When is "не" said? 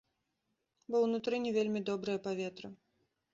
1.45-1.51